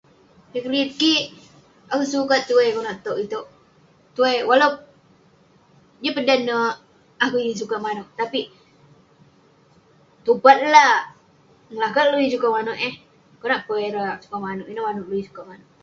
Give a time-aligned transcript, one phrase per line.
[0.55, 1.23] Eh keriyet kik,
[1.91, 3.47] akouk sukat tuai konak tog itouk.
[4.15, 4.83] Tuai- walau-
[6.01, 6.69] niah peh dan neh
[7.23, 8.47] akouk yeng sukat manouk tapik
[10.25, 10.95] tupat lah.
[11.73, 12.93] Ngelakat ulouk yeng sukat manouk eh.
[13.41, 15.69] Konak peh ireh sukat manouk, inouk manouk ulouk yeng sukat manouk.